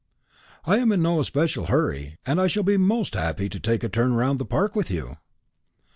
[0.65, 3.87] "I am in no especial hurry, and I shall be most happy to take a
[3.87, 5.17] turn round the Park with you."